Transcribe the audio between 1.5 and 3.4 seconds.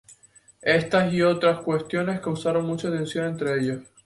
cuestiones causaron mucha tensión